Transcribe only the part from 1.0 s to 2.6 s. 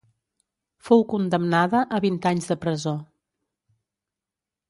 condemnada a vint anys de